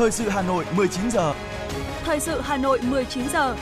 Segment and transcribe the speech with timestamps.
[0.00, 1.34] Thời sự Hà Nội 19 giờ.
[2.04, 3.56] Thời sự Hà Nội 19 giờ.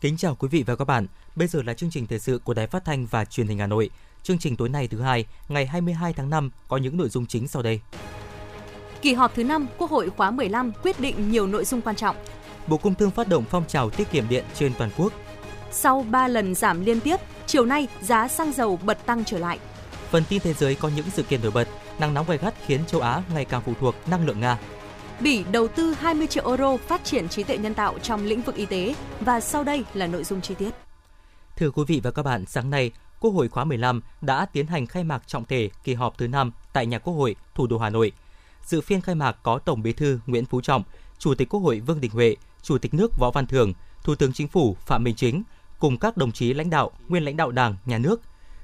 [0.00, 1.06] Kính chào quý vị và các bạn.
[1.36, 3.66] Bây giờ là chương trình thời sự của Đài Phát thanh và Truyền hình Hà
[3.66, 3.90] Nội.
[4.22, 7.48] Chương trình tối nay thứ hai, ngày 22 tháng 5 có những nội dung chính
[7.48, 7.80] sau đây.
[9.02, 12.16] Kỳ họp thứ 5 Quốc hội khóa 15 quyết định nhiều nội dung quan trọng.
[12.66, 15.12] Bộ Công Thương phát động phong trào tiết kiệm điện trên toàn quốc.
[15.72, 17.16] Sau 3 lần giảm liên tiếp,
[17.46, 19.58] chiều nay giá xăng dầu bật tăng trở lại.
[20.10, 22.80] Phần tin thế giới có những sự kiện nổi bật, nắng nóng gay gắt khiến
[22.86, 24.58] châu Á ngày càng phụ thuộc năng lượng Nga.
[25.20, 28.54] Bỉ đầu tư 20 triệu euro phát triển trí tuệ nhân tạo trong lĩnh vực
[28.54, 30.70] y tế và sau đây là nội dung chi tiết.
[31.56, 34.86] Thưa quý vị và các bạn, sáng nay, Quốc hội khóa 15 đã tiến hành
[34.86, 37.90] khai mạc trọng thể kỳ họp thứ 5 tại nhà Quốc hội, thủ đô Hà
[37.90, 38.12] Nội.
[38.64, 40.82] Dự phiên khai mạc có Tổng Bí thư Nguyễn Phú Trọng,
[41.18, 44.32] Chủ tịch Quốc hội Vương Đình Huệ, Chủ tịch nước Võ Văn Thưởng, Thủ tướng
[44.32, 45.42] Chính phủ Phạm Minh Chính
[45.78, 48.20] cùng các đồng chí lãnh đạo, nguyên lãnh đạo Đảng, Nhà nước.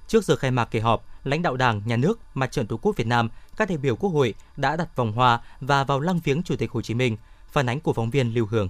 [0.08, 2.96] Trước giờ khai mạc kỳ họp, lãnh đạo Đảng, Nhà nước, Mặt trận Tổ quốc
[2.96, 6.42] Việt Nam, các đại biểu Quốc hội đã đặt vòng hoa và vào lăng viếng
[6.42, 7.16] Chủ tịch Hồ Chí Minh.
[7.52, 8.68] Phản ánh của phóng viên Lưu Hương.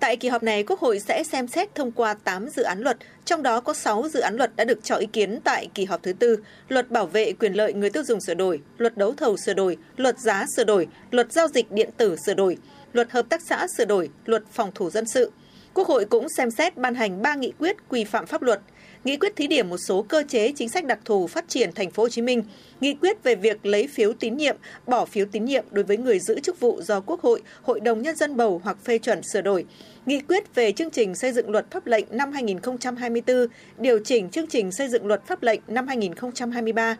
[0.00, 2.96] Tại kỳ họp này, Quốc hội sẽ xem xét thông qua 8 dự án luật,
[3.24, 6.02] trong đó có 6 dự án luật đã được cho ý kiến tại kỳ họp
[6.02, 6.36] thứ tư,
[6.68, 9.76] luật bảo vệ quyền lợi người tiêu dùng sửa đổi, luật đấu thầu sửa đổi,
[9.96, 12.56] luật giá sửa đổi, luật giao dịch điện tử sửa đổi,
[12.92, 15.32] luật hợp tác xã sửa đổi, luật phòng thủ dân sự.
[15.74, 18.60] Quốc hội cũng xem xét ban hành 3 nghị quyết quy phạm pháp luật,
[19.04, 21.90] nghị quyết thí điểm một số cơ chế chính sách đặc thù phát triển thành
[21.90, 22.42] phố Hồ Chí Minh,
[22.80, 26.18] nghị quyết về việc lấy phiếu tín nhiệm, bỏ phiếu tín nhiệm đối với người
[26.18, 29.40] giữ chức vụ do Quốc hội, Hội đồng nhân dân bầu hoặc phê chuẩn sửa
[29.40, 29.64] đổi,
[30.06, 33.46] nghị quyết về chương trình xây dựng luật pháp lệnh năm 2024,
[33.78, 36.96] điều chỉnh chương trình xây dựng luật pháp lệnh năm 2023.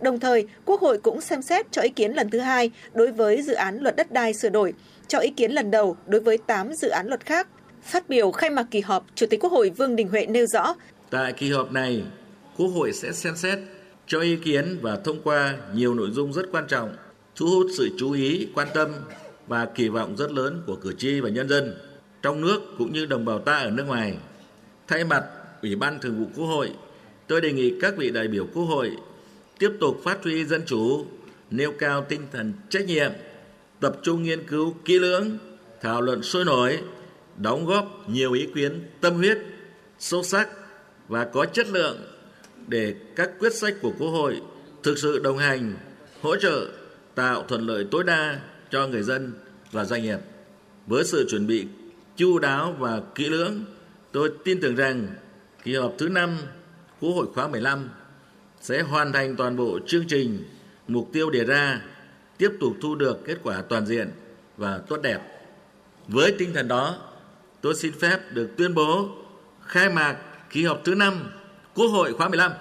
[0.00, 3.42] Đồng thời, Quốc hội cũng xem xét cho ý kiến lần thứ hai đối với
[3.42, 4.74] dự án luật đất đai sửa đổi,
[5.08, 7.48] cho ý kiến lần đầu đối với 8 dự án luật khác.
[7.82, 10.74] Phát biểu khai mạc kỳ họp, Chủ tịch Quốc hội Vương Đình Huệ nêu rõ,
[11.10, 12.02] Tại kỳ họp này,
[12.56, 13.58] Quốc hội sẽ xem xét
[14.06, 16.96] cho ý kiến và thông qua nhiều nội dung rất quan trọng,
[17.36, 18.88] thu hút sự chú ý, quan tâm
[19.46, 21.74] và kỳ vọng rất lớn của cử tri và nhân dân
[22.22, 24.18] trong nước cũng như đồng bào ta ở nước ngoài.
[24.88, 25.24] Thay mặt
[25.62, 26.70] Ủy ban Thường vụ Quốc hội,
[27.26, 28.90] tôi đề nghị các vị đại biểu Quốc hội
[29.58, 31.06] tiếp tục phát huy dân chủ,
[31.50, 33.12] nêu cao tinh thần trách nhiệm,
[33.80, 35.38] tập trung nghiên cứu kỹ lưỡng,
[35.80, 36.78] thảo luận sôi nổi,
[37.36, 39.38] đóng góp nhiều ý kiến tâm huyết,
[39.98, 40.48] sâu sắc
[41.08, 41.98] và có chất lượng
[42.66, 44.40] để các quyết sách của Quốc hội
[44.82, 45.74] thực sự đồng hành,
[46.22, 46.66] hỗ trợ,
[47.14, 49.32] tạo thuận lợi tối đa cho người dân
[49.72, 50.18] và doanh nghiệp.
[50.86, 51.66] Với sự chuẩn bị
[52.16, 53.64] chu đáo và kỹ lưỡng,
[54.12, 55.06] tôi tin tưởng rằng
[55.64, 56.38] kỳ họp thứ năm
[57.00, 57.88] Quốc hội khóa 15
[58.60, 60.44] sẽ hoàn thành toàn bộ chương trình,
[60.88, 61.82] mục tiêu đề ra,
[62.38, 64.10] tiếp tục thu được kết quả toàn diện
[64.56, 65.20] và tốt đẹp.
[66.08, 66.96] Với tinh thần đó,
[67.60, 69.08] tôi xin phép được tuyên bố
[69.66, 70.16] khai mạc
[70.50, 71.30] kỳ họp thứ 5
[71.74, 72.52] Quốc hội khóa 15.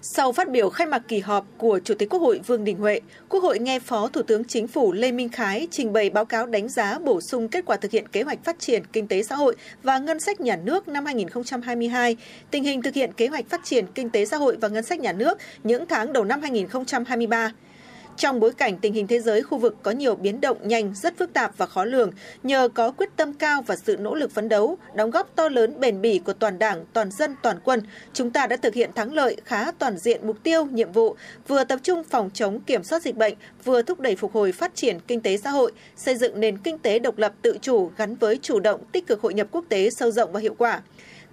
[0.00, 3.00] Sau phát biểu khai mạc kỳ họp của Chủ tịch Quốc hội Vương Đình Huệ,
[3.28, 6.46] Quốc hội nghe Phó Thủ tướng Chính phủ Lê Minh Khái trình bày báo cáo
[6.46, 9.34] đánh giá bổ sung kết quả thực hiện kế hoạch phát triển kinh tế xã
[9.34, 12.16] hội và ngân sách nhà nước năm 2022,
[12.50, 15.00] tình hình thực hiện kế hoạch phát triển kinh tế xã hội và ngân sách
[15.00, 17.52] nhà nước những tháng đầu năm 2023.
[18.16, 21.18] Trong bối cảnh tình hình thế giới khu vực có nhiều biến động nhanh, rất
[21.18, 22.10] phức tạp và khó lường,
[22.42, 25.80] nhờ có quyết tâm cao và sự nỗ lực phấn đấu, đóng góp to lớn
[25.80, 27.82] bền bỉ của toàn Đảng, toàn dân, toàn quân,
[28.12, 31.16] chúng ta đã thực hiện thắng lợi khá toàn diện mục tiêu, nhiệm vụ,
[31.48, 33.34] vừa tập trung phòng chống kiểm soát dịch bệnh,
[33.64, 36.78] vừa thúc đẩy phục hồi phát triển kinh tế xã hội, xây dựng nền kinh
[36.78, 39.90] tế độc lập tự chủ gắn với chủ động tích cực hội nhập quốc tế
[39.90, 40.82] sâu rộng và hiệu quả.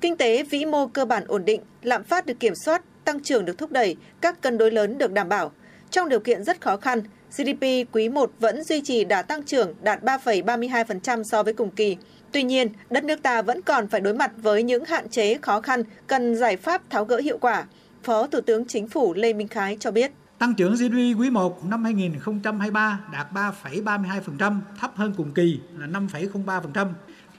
[0.01, 3.45] Kinh tế vĩ mô cơ bản ổn định, lạm phát được kiểm soát, tăng trưởng
[3.45, 5.51] được thúc đẩy, các cân đối lớn được đảm bảo.
[5.93, 7.01] Trong điều kiện rất khó khăn,
[7.37, 11.97] GDP quý 1 vẫn duy trì đà tăng trưởng đạt 3,32% so với cùng kỳ.
[12.31, 15.61] Tuy nhiên, đất nước ta vẫn còn phải đối mặt với những hạn chế khó
[15.61, 17.65] khăn, cần giải pháp tháo gỡ hiệu quả.
[18.03, 20.11] Phó Thủ tướng Chính phủ Lê Minh Khái cho biết.
[20.39, 26.87] Tăng trưởng GDP quý 1 năm 2023 đạt 3,32%, thấp hơn cùng kỳ là 5,03%.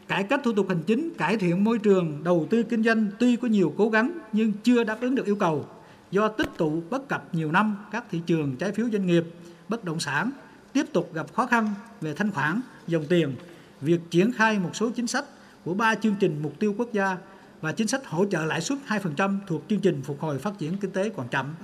[0.08, 3.36] Cải cách thủ tục hành chính, cải thiện môi trường, đầu tư kinh doanh tuy
[3.36, 5.66] có nhiều cố gắng nhưng chưa đáp ứng được yêu cầu
[6.10, 9.24] do tích tụ bất cập nhiều năm các thị trường trái phiếu doanh nghiệp,
[9.68, 10.30] bất động sản
[10.72, 13.36] tiếp tục gặp khó khăn về thanh khoản, dòng tiền,
[13.80, 15.24] việc triển khai một số chính sách
[15.64, 17.16] của ba chương trình mục tiêu quốc gia
[17.60, 20.76] và chính sách hỗ trợ lãi suất 2% thuộc chương trình phục hồi phát triển
[20.76, 21.54] kinh tế còn chậm.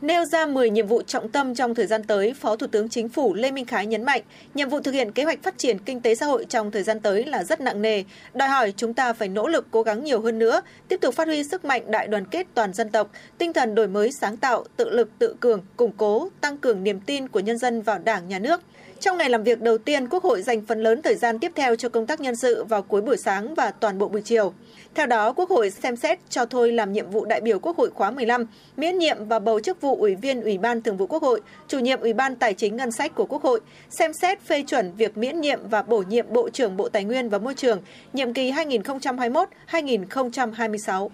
[0.00, 3.08] Nêu ra 10 nhiệm vụ trọng tâm trong thời gian tới, Phó Thủ tướng Chính
[3.08, 4.22] phủ Lê Minh Khái nhấn mạnh,
[4.54, 7.00] nhiệm vụ thực hiện kế hoạch phát triển kinh tế xã hội trong thời gian
[7.00, 8.04] tới là rất nặng nề,
[8.34, 11.28] đòi hỏi chúng ta phải nỗ lực cố gắng nhiều hơn nữa, tiếp tục phát
[11.28, 14.64] huy sức mạnh đại đoàn kết toàn dân tộc, tinh thần đổi mới sáng tạo,
[14.76, 18.28] tự lực tự cường, củng cố, tăng cường niềm tin của nhân dân vào Đảng,
[18.28, 18.60] Nhà nước.
[19.00, 21.76] Trong ngày làm việc đầu tiên, Quốc hội dành phần lớn thời gian tiếp theo
[21.76, 24.52] cho công tác nhân sự vào cuối buổi sáng và toàn bộ buổi chiều.
[24.96, 27.90] Theo đó, Quốc hội xem xét cho thôi làm nhiệm vụ đại biểu Quốc hội
[27.94, 28.46] khóa 15,
[28.76, 31.78] miễn nhiệm và bầu chức vụ Ủy viên Ủy ban Thường vụ Quốc hội, chủ
[31.78, 33.60] nhiệm Ủy ban Tài chính Ngân sách của Quốc hội,
[33.90, 37.28] xem xét phê chuẩn việc miễn nhiệm và bổ nhiệm Bộ trưởng Bộ Tài nguyên
[37.28, 37.80] và Môi trường,
[38.12, 41.08] nhiệm kỳ 2021-2026.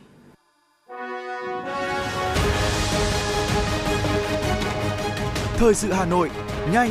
[5.56, 6.30] Thời sự Hà Nội,
[6.72, 6.90] nhanh,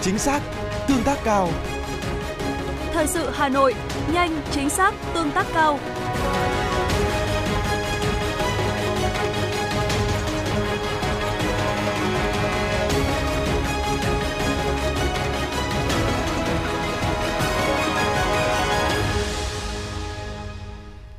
[0.00, 0.40] chính xác,
[0.88, 1.48] tương tác cao.
[2.92, 3.74] Thời sự Hà Nội,
[4.12, 5.78] nhanh, chính xác, tương tác cao.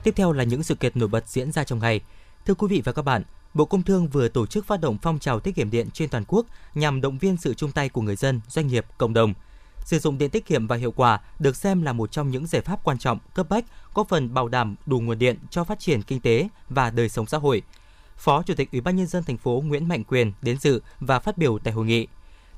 [0.07, 2.01] Tiếp theo là những sự kiện nổi bật diễn ra trong ngày.
[2.45, 3.23] Thưa quý vị và các bạn,
[3.53, 6.23] Bộ Công Thương vừa tổ chức phát động phong trào tiết kiệm điện trên toàn
[6.27, 6.45] quốc
[6.75, 9.33] nhằm động viên sự chung tay của người dân, doanh nghiệp, cộng đồng.
[9.87, 12.61] Sử dụng điện tiết kiệm và hiệu quả được xem là một trong những giải
[12.61, 16.01] pháp quan trọng, cấp bách, có phần bảo đảm đủ nguồn điện cho phát triển
[16.01, 17.61] kinh tế và đời sống xã hội.
[18.17, 21.19] Phó Chủ tịch Ủy ban nhân dân thành phố Nguyễn Mạnh Quyền đến dự và
[21.19, 22.07] phát biểu tại hội nghị.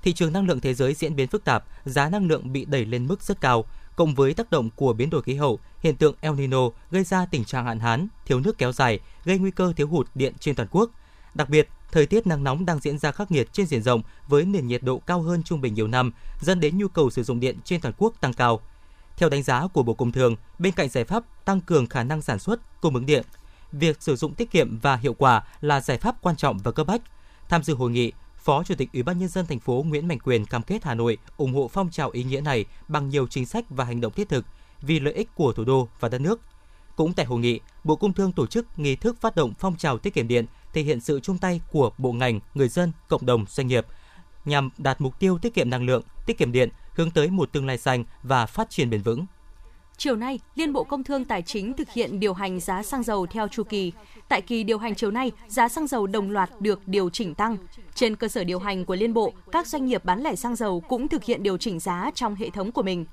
[0.03, 2.85] Thị trường năng lượng thế giới diễn biến phức tạp, giá năng lượng bị đẩy
[2.85, 3.65] lên mức rất cao,
[3.95, 7.25] cộng với tác động của biến đổi khí hậu, hiện tượng El Nino gây ra
[7.25, 10.55] tình trạng hạn hán, thiếu nước kéo dài, gây nguy cơ thiếu hụt điện trên
[10.55, 10.89] toàn quốc.
[11.33, 14.45] Đặc biệt, thời tiết nắng nóng đang diễn ra khắc nghiệt trên diện rộng với
[14.45, 17.39] nền nhiệt độ cao hơn trung bình nhiều năm, dẫn đến nhu cầu sử dụng
[17.39, 18.61] điện trên toàn quốc tăng cao.
[19.17, 22.21] Theo đánh giá của Bộ Công Thương, bên cạnh giải pháp tăng cường khả năng
[22.21, 23.25] sản xuất, cung ứng điện,
[23.71, 26.87] việc sử dụng tiết kiệm và hiệu quả là giải pháp quan trọng và cấp
[26.87, 27.01] bách.
[27.49, 30.19] Tham dự hội nghị, Phó Chủ tịch Ủy ban nhân dân thành phố Nguyễn Mạnh
[30.19, 33.45] Quyền cam kết Hà Nội ủng hộ phong trào ý nghĩa này bằng nhiều chính
[33.45, 34.45] sách và hành động thiết thực
[34.81, 36.41] vì lợi ích của thủ đô và đất nước.
[36.95, 39.97] Cũng tại hội nghị, Bộ Công Thương tổ chức nghi thức phát động phong trào
[39.97, 43.45] tiết kiệm điện, thể hiện sự chung tay của bộ ngành, người dân, cộng đồng,
[43.49, 43.85] doanh nghiệp
[44.45, 47.65] nhằm đạt mục tiêu tiết kiệm năng lượng, tiết kiệm điện, hướng tới một tương
[47.65, 49.25] lai xanh và phát triển bền vững.
[49.97, 53.25] Chiều nay, Liên Bộ Công Thương Tài chính thực hiện điều hành giá xăng dầu
[53.25, 53.91] theo chu kỳ.
[54.29, 57.57] Tại kỳ điều hành chiều nay, giá xăng dầu đồng loạt được điều chỉnh tăng.
[57.95, 60.79] Trên cơ sở điều hành của Liên Bộ, các doanh nghiệp bán lẻ xăng dầu
[60.79, 63.05] cũng thực hiện điều chỉnh giá trong hệ thống của mình.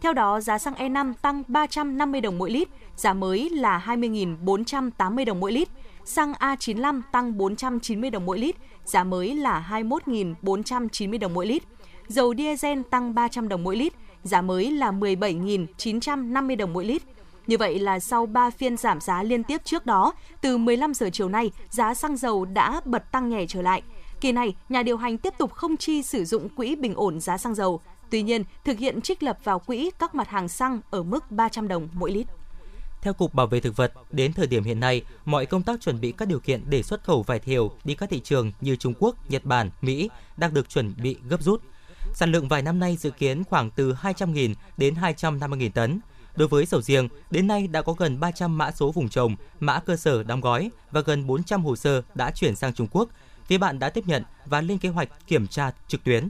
[0.00, 5.40] Theo đó, giá xăng E5 tăng 350 đồng mỗi lít, giá mới là 20.480 đồng
[5.40, 5.68] mỗi lít.
[6.04, 11.62] Xăng A95 tăng 490 đồng mỗi lít, giá mới là 21.490 đồng mỗi lít.
[12.08, 17.02] Dầu diesel tăng 300 đồng mỗi lít, giá mới là 17.950 đồng mỗi lít.
[17.46, 21.10] Như vậy là sau 3 phiên giảm giá liên tiếp trước đó, từ 15 giờ
[21.12, 23.82] chiều nay, giá xăng dầu đã bật tăng nhẹ trở lại.
[24.20, 27.38] Kỳ này, nhà điều hành tiếp tục không chi sử dụng quỹ bình ổn giá
[27.38, 27.80] xăng dầu.
[28.10, 31.68] Tuy nhiên, thực hiện trích lập vào quỹ các mặt hàng xăng ở mức 300
[31.68, 32.26] đồng mỗi lít.
[33.02, 36.00] Theo Cục Bảo vệ Thực vật, đến thời điểm hiện nay, mọi công tác chuẩn
[36.00, 38.94] bị các điều kiện để xuất khẩu vải thiều đi các thị trường như Trung
[38.98, 41.62] Quốc, Nhật Bản, Mỹ đang được chuẩn bị gấp rút.
[42.14, 46.00] Sản lượng vải năm nay dự kiến khoảng từ 200.000 đến 250.000 tấn.
[46.36, 49.80] Đối với sầu riêng, đến nay đã có gần 300 mã số vùng trồng, mã
[49.80, 53.08] cơ sở đóng gói và gần 400 hồ sơ đã chuyển sang Trung Quốc.
[53.46, 56.28] Phía bạn đã tiếp nhận và lên kế hoạch kiểm tra trực tuyến.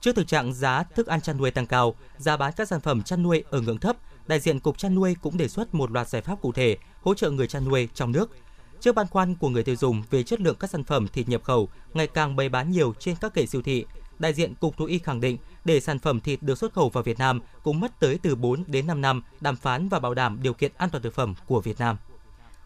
[0.00, 3.02] Trước thực trạng giá thức ăn chăn nuôi tăng cao, giá bán các sản phẩm
[3.02, 6.08] chăn nuôi ở ngưỡng thấp, đại diện Cục chăn nuôi cũng đề xuất một loạt
[6.08, 8.36] giải pháp cụ thể hỗ trợ người chăn nuôi trong nước.
[8.80, 11.42] Trước băn khoăn của người tiêu dùng về chất lượng các sản phẩm thịt nhập
[11.44, 13.84] khẩu ngày càng bày bán nhiều trên các kệ siêu thị,
[14.18, 17.02] đại diện Cục Thú y khẳng định để sản phẩm thịt được xuất khẩu vào
[17.02, 20.38] Việt Nam cũng mất tới từ 4 đến 5 năm đàm phán và bảo đảm
[20.42, 21.96] điều kiện an toàn thực phẩm của Việt Nam.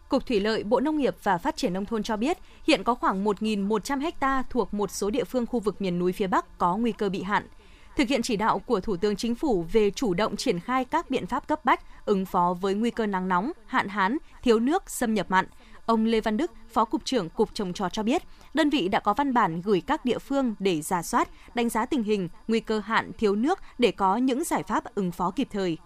[0.09, 2.37] Cục Thủy lợi, Bộ Nông nghiệp và Phát triển Nông thôn cho biết,
[2.67, 6.27] hiện có khoảng 1.100 ha thuộc một số địa phương khu vực miền núi phía
[6.27, 7.47] Bắc có nguy cơ bị hạn.
[7.95, 11.09] Thực hiện chỉ đạo của Thủ tướng Chính phủ về chủ động triển khai các
[11.09, 14.89] biện pháp cấp bách ứng phó với nguy cơ nắng nóng, hạn hán, thiếu nước,
[14.89, 15.45] xâm nhập mặn,
[15.85, 18.99] Ông Lê Văn Đức, Phó Cục trưởng Cục Trồng trọt cho biết, đơn vị đã
[18.99, 22.59] có văn bản gửi các địa phương để giả soát, đánh giá tình hình, nguy
[22.59, 25.77] cơ hạn thiếu nước để có những giải pháp ứng phó kịp thời.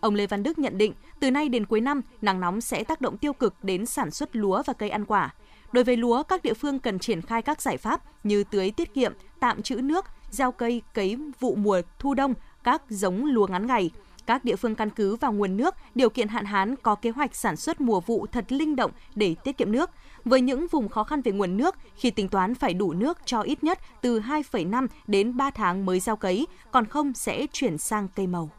[0.00, 3.00] Ông Lê Văn Đức nhận định, từ nay đến cuối năm, nắng nóng sẽ tác
[3.00, 5.34] động tiêu cực đến sản xuất lúa và cây ăn quả.
[5.72, 8.94] Đối với lúa, các địa phương cần triển khai các giải pháp như tưới tiết
[8.94, 13.66] kiệm, tạm trữ nước, gieo cây cấy vụ mùa thu đông, các giống lúa ngắn
[13.66, 13.90] ngày.
[14.26, 17.34] Các địa phương căn cứ vào nguồn nước, điều kiện hạn hán có kế hoạch
[17.34, 19.90] sản xuất mùa vụ thật linh động để tiết kiệm nước.
[20.24, 23.40] Với những vùng khó khăn về nguồn nước, khi tính toán phải đủ nước cho
[23.40, 28.08] ít nhất từ 2,5 đến 3 tháng mới gieo cấy, còn không sẽ chuyển sang
[28.14, 28.50] cây màu.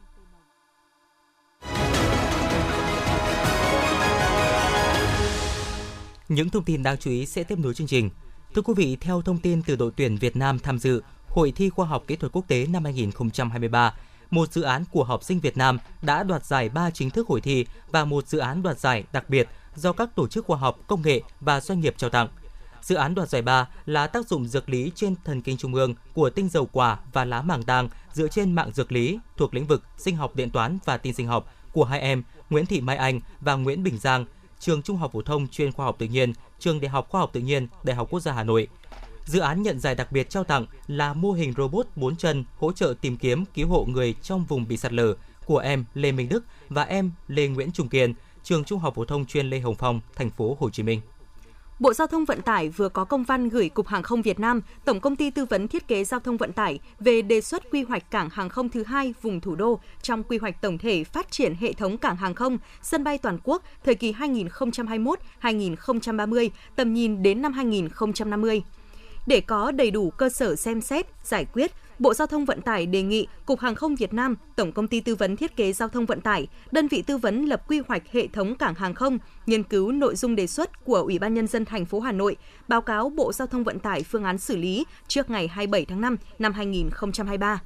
[6.28, 8.10] Những thông tin đáng chú ý sẽ tiếp nối chương trình.
[8.56, 11.02] Thưa quý vị, theo thông tin từ đội tuyển Việt Nam tham dự
[11.36, 13.94] Hội thi khoa học kỹ thuật quốc tế năm 2023,
[14.32, 17.42] một dự án của học sinh Việt Nam đã đoạt giải ba chính thức hội
[17.42, 20.80] thi và một dự án đoạt giải đặc biệt do các tổ chức khoa học,
[20.88, 22.28] công nghệ và doanh nghiệp trao tặng.
[22.82, 25.94] Dự án đoạt giải ba là tác dụng dược lý trên thần kinh trung ương
[26.14, 29.68] của tinh dầu quả và lá màng tang dựa trên mạng dược lý thuộc lĩnh
[29.68, 32.98] vực sinh học điện toán và tin sinh học của hai em Nguyễn Thị Mai
[32.98, 34.26] Anh và Nguyễn Bình Giang,
[34.60, 37.30] trường Trung học phổ thông chuyên khoa học tự nhiên, trường Đại học Khoa học
[37.34, 38.68] tự nhiên, Đại học Quốc gia Hà Nội.
[39.26, 42.72] Dự án nhận giải đặc biệt trao tặng là mô hình robot 4 chân hỗ
[42.72, 45.16] trợ tìm kiếm cứu hộ người trong vùng bị sạt lở
[45.46, 48.14] của em Lê Minh Đức và em Lê Nguyễn Trung Kiên,
[48.44, 51.02] trường Trung học phổ thông chuyên Lê Hồng Phong, thành phố Hồ Chí Minh.
[51.80, 54.62] Bộ Giao thông Vận tải vừa có công văn gửi Cục Hàng không Việt Nam,
[54.86, 57.84] Tổng công ty tư vấn thiết kế giao thông vận tải về đề xuất quy
[57.84, 61.32] hoạch cảng hàng không thứ hai vùng thủ đô trong quy hoạch tổng thể phát
[61.32, 67.24] triển hệ thống cảng hàng không, sân bay toàn quốc thời kỳ 2021-2030, tầm nhìn
[67.24, 68.64] đến năm 2050.
[69.26, 72.86] Để có đầy đủ cơ sở xem xét, giải quyết, Bộ Giao thông Vận tải
[72.86, 75.90] đề nghị Cục Hàng không Việt Nam, Tổng công ty tư vấn thiết kế giao
[75.90, 79.18] thông vận tải, đơn vị tư vấn lập quy hoạch hệ thống cảng hàng không,
[79.46, 82.36] nghiên cứu nội dung đề xuất của Ủy ban nhân dân thành phố Hà Nội,
[82.68, 86.02] báo cáo Bộ Giao thông Vận tải phương án xử lý trước ngày 27 tháng
[86.02, 87.62] 5 năm 2023.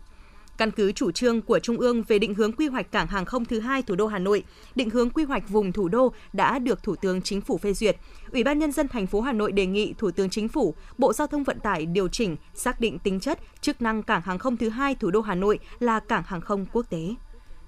[0.59, 3.45] Căn cứ chủ trương của Trung ương về định hướng quy hoạch cảng hàng không
[3.45, 4.43] thứ hai thủ đô Hà Nội,
[4.75, 7.97] định hướng quy hoạch vùng thủ đô đã được Thủ tướng Chính phủ phê duyệt.
[8.31, 11.13] Ủy ban nhân dân thành phố Hà Nội đề nghị Thủ tướng Chính phủ, Bộ
[11.13, 14.57] Giao thông Vận tải điều chỉnh, xác định tính chất, chức năng cảng hàng không
[14.57, 17.15] thứ hai thủ đô Hà Nội là cảng hàng không quốc tế.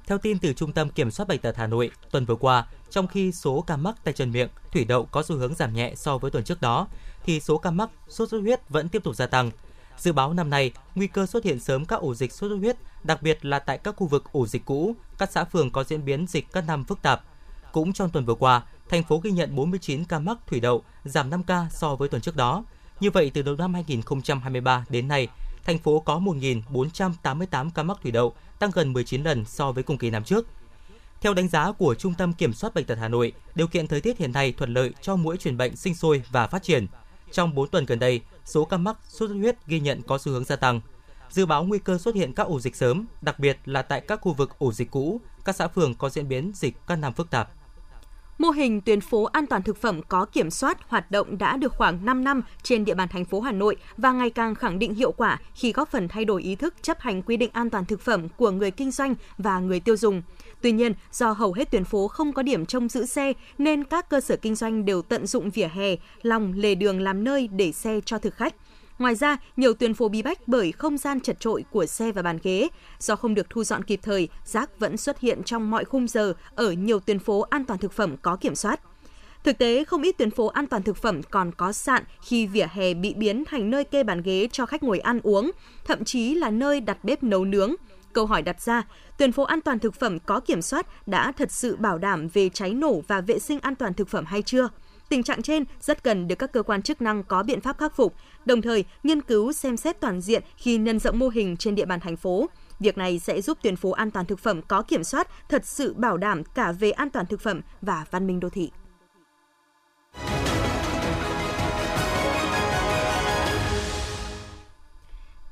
[0.07, 3.07] Theo tin từ Trung tâm Kiểm soát Bệnh tật Hà Nội, tuần vừa qua, trong
[3.07, 6.17] khi số ca mắc tay chân miệng, thủy đậu có xu hướng giảm nhẹ so
[6.17, 6.87] với tuần trước đó,
[7.23, 9.51] thì số ca mắc sốt xuất huyết vẫn tiếp tục gia tăng.
[10.01, 12.77] Dự báo năm nay, nguy cơ xuất hiện sớm các ổ dịch sốt xuất huyết,
[13.03, 16.05] đặc biệt là tại các khu vực ổ dịch cũ, các xã phường có diễn
[16.05, 17.23] biến dịch các năm phức tạp.
[17.71, 21.29] Cũng trong tuần vừa qua, thành phố ghi nhận 49 ca mắc thủy đậu, giảm
[21.29, 22.63] 5 ca so với tuần trước đó.
[22.99, 25.27] Như vậy, từ đầu năm 2023 đến nay,
[25.65, 29.97] thành phố có 1.488 ca mắc thủy đậu, tăng gần 19 lần so với cùng
[29.97, 30.47] kỳ năm trước.
[31.21, 34.01] Theo đánh giá của Trung tâm Kiểm soát Bệnh tật Hà Nội, điều kiện thời
[34.01, 36.87] tiết hiện nay thuận lợi cho mũi truyền bệnh sinh sôi và phát triển.
[37.31, 40.31] Trong 4 tuần gần đây, số ca mắc sốt xuất huyết ghi nhận có xu
[40.31, 40.81] hướng gia tăng.
[41.29, 44.21] Dự báo nguy cơ xuất hiện các ổ dịch sớm, đặc biệt là tại các
[44.21, 47.29] khu vực ổ dịch cũ, các xã phường có diễn biến dịch các năm phức
[47.29, 47.51] tạp.
[48.41, 51.73] Mô hình tuyến phố an toàn thực phẩm có kiểm soát hoạt động đã được
[51.77, 54.95] khoảng 5 năm trên địa bàn thành phố Hà Nội và ngày càng khẳng định
[54.95, 57.85] hiệu quả khi góp phần thay đổi ý thức chấp hành quy định an toàn
[57.85, 60.21] thực phẩm của người kinh doanh và người tiêu dùng.
[60.61, 64.09] Tuy nhiên, do hầu hết tuyến phố không có điểm trông giữ xe nên các
[64.09, 67.71] cơ sở kinh doanh đều tận dụng vỉa hè, lòng lề đường làm nơi để
[67.71, 68.55] xe cho thực khách.
[69.01, 72.21] Ngoài ra, nhiều tuyến phố bí bách bởi không gian chật trội của xe và
[72.21, 72.67] bàn ghế.
[72.99, 76.33] Do không được thu dọn kịp thời, rác vẫn xuất hiện trong mọi khung giờ
[76.55, 78.79] ở nhiều tuyến phố an toàn thực phẩm có kiểm soát.
[79.43, 82.67] Thực tế, không ít tuyến phố an toàn thực phẩm còn có sạn khi vỉa
[82.71, 85.51] hè bị biến thành nơi kê bàn ghế cho khách ngồi ăn uống,
[85.85, 87.75] thậm chí là nơi đặt bếp nấu nướng.
[88.13, 88.83] Câu hỏi đặt ra,
[89.17, 92.49] tuyến phố an toàn thực phẩm có kiểm soát đã thật sự bảo đảm về
[92.49, 94.69] cháy nổ và vệ sinh an toàn thực phẩm hay chưa?
[95.11, 97.95] Tình trạng trên rất cần được các cơ quan chức năng có biện pháp khắc
[97.95, 98.15] phục,
[98.45, 101.85] đồng thời nghiên cứu xem xét toàn diện khi nhân rộng mô hình trên địa
[101.85, 102.49] bàn thành phố.
[102.79, 105.93] Việc này sẽ giúp tuyến phố an toàn thực phẩm có kiểm soát thật sự
[105.93, 108.71] bảo đảm cả về an toàn thực phẩm và văn minh đô thị.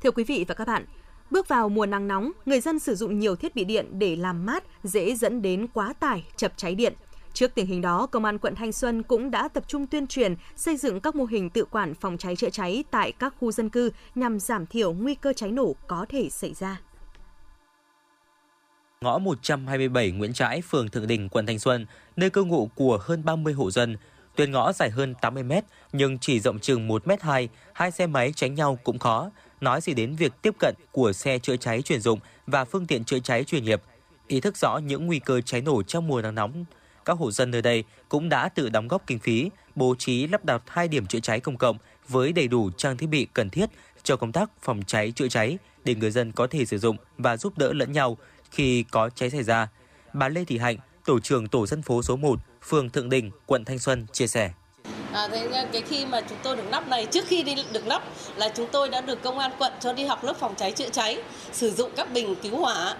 [0.03, 0.85] Thưa quý vị và các bạn,
[1.31, 4.45] Bước vào mùa nắng nóng, người dân sử dụng nhiều thiết bị điện để làm
[4.45, 6.93] mát dễ dẫn đến quá tải, chập cháy điện.
[7.33, 10.35] Trước tình hình đó, Công an quận Thanh Xuân cũng đã tập trung tuyên truyền
[10.55, 13.69] xây dựng các mô hình tự quản phòng cháy chữa cháy tại các khu dân
[13.69, 16.81] cư nhằm giảm thiểu nguy cơ cháy nổ có thể xảy ra.
[19.01, 23.25] Ngõ 127 Nguyễn Trãi, phường Thượng Đình, quận Thanh Xuân, nơi cư ngụ của hơn
[23.25, 23.97] 30 hộ dân.
[24.35, 25.51] Tuyến ngõ dài hơn 80 m
[25.93, 29.31] nhưng chỉ rộng chừng 1 m 2, hai xe máy tránh nhau cũng khó,
[29.61, 33.03] nói gì đến việc tiếp cận của xe chữa cháy chuyên dụng và phương tiện
[33.03, 33.81] chữa cháy chuyên nghiệp.
[34.27, 36.65] Ý thức rõ những nguy cơ cháy nổ trong mùa nắng nóng,
[37.09, 40.45] các hộ dân nơi đây cũng đã tự đóng góp kinh phí, bố trí lắp
[40.45, 43.69] đặt hai điểm chữa cháy công cộng với đầy đủ trang thiết bị cần thiết
[44.03, 47.37] cho công tác phòng cháy chữa cháy để người dân có thể sử dụng và
[47.37, 48.17] giúp đỡ lẫn nhau
[48.51, 49.67] khi có cháy xảy ra.
[50.13, 53.65] Bà Lê Thị Hạnh, tổ trưởng tổ dân phố số 1, phường Thượng Đình, quận
[53.65, 54.51] Thanh Xuân chia sẻ.
[55.13, 58.03] À, thế cái khi mà chúng tôi được nắp này trước khi đi được nắp
[58.35, 60.89] là chúng tôi đã được công an quận cho đi học lớp phòng cháy chữa
[60.89, 62.95] cháy sử dụng các bình cứu hỏa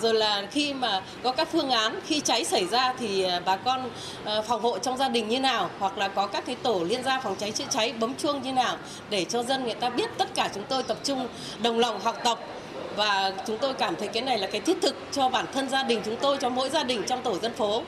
[0.00, 3.56] rồi là khi mà có các phương án khi cháy xảy ra thì à, bà
[3.56, 3.90] con
[4.24, 7.02] à, phòng hộ trong gia đình như nào hoặc là có các cái tổ liên
[7.02, 8.76] gia phòng cháy chữa cháy bấm chuông như nào
[9.10, 11.28] để cho dân người ta biết tất cả chúng tôi tập trung
[11.62, 12.38] đồng lòng học tập
[12.96, 15.82] và chúng tôi cảm thấy cái này là cái thiết thực cho bản thân gia
[15.82, 17.82] đình chúng tôi cho mỗi gia đình trong tổ dân phố.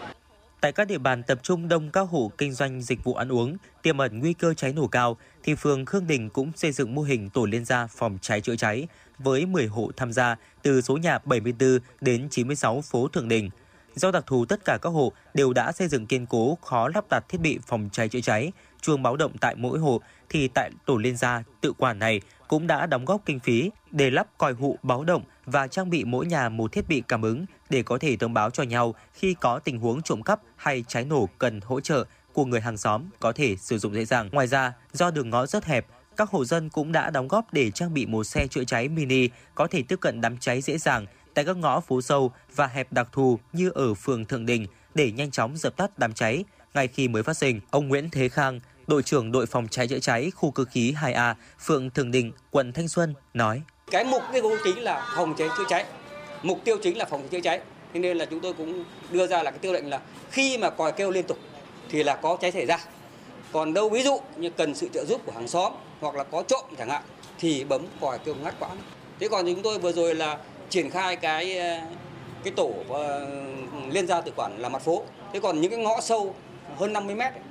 [0.60, 3.56] Tại các địa bàn tập trung đông các hộ kinh doanh dịch vụ ăn uống,
[3.82, 7.02] tiềm ẩn nguy cơ cháy nổ cao, thì phường Khương Đình cũng xây dựng mô
[7.02, 8.86] hình tổ liên gia phòng cháy chữa cháy
[9.18, 13.50] với 10 hộ tham gia từ số nhà 74 đến 96 phố Thượng Đình.
[13.94, 17.04] Do đặc thù tất cả các hộ đều đã xây dựng kiên cố, khó lắp
[17.10, 20.70] đặt thiết bị phòng cháy chữa cháy, chuông báo động tại mỗi hộ thì tại
[20.86, 24.52] tổ liên gia tự quản này cũng đã đóng góp kinh phí để lắp còi
[24.52, 27.98] hụ báo động và trang bị mỗi nhà một thiết bị cảm ứng để có
[27.98, 31.60] thể thông báo cho nhau khi có tình huống trộm cắp hay cháy nổ cần
[31.60, 34.28] hỗ trợ của người hàng xóm có thể sử dụng dễ dàng.
[34.32, 37.70] Ngoài ra, do đường ngõ rất hẹp, các hộ dân cũng đã đóng góp để
[37.70, 41.06] trang bị một xe chữa cháy mini có thể tiếp cận đám cháy dễ dàng
[41.34, 45.12] tại các ngõ phố sâu và hẹp đặc thù như ở phường Thượng Đình để
[45.12, 46.44] nhanh chóng dập tắt đám cháy
[46.74, 47.60] ngay khi mới phát sinh.
[47.70, 51.34] Ông Nguyễn Thế Khang, đội trưởng đội phòng cháy chữa cháy khu cơ khí 2A,
[51.60, 55.64] phường Thượng Đình, quận Thanh Xuân nói: Cái mục tiêu chính là phòng cháy chữa
[55.68, 55.84] cháy.
[56.42, 57.60] Mục tiêu chính là phòng cháy chữa cháy.
[57.94, 60.70] Thế nên là chúng tôi cũng đưa ra là cái tiêu lệnh là khi mà
[60.70, 61.38] còi kêu liên tục
[61.90, 62.78] thì là có cháy xảy ra.
[63.52, 66.42] Còn đâu ví dụ như cần sự trợ giúp của hàng xóm hoặc là có
[66.48, 67.02] trộm chẳng hạn
[67.38, 68.78] thì bấm còi kêu ngắt quãng.
[69.20, 70.38] Thế còn chúng tôi vừa rồi là
[70.70, 71.80] triển khai cái ờ,
[72.44, 75.02] cái tổ uh, liên gia tự quản là mặt phố.
[75.32, 76.34] Thế còn những cái ngõ sâu
[76.76, 77.42] hơn 50 mét ấy,